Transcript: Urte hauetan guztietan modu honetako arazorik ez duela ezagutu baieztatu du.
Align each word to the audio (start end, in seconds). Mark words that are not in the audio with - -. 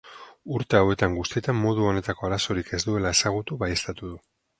Urte 0.59 0.77
hauetan 0.77 1.17
guztietan 1.17 1.59
modu 1.65 1.85
honetako 1.89 2.25
arazorik 2.29 2.73
ez 2.79 2.81
duela 2.87 3.13
ezagutu 3.19 3.59
baieztatu 3.65 4.11
du. 4.15 4.19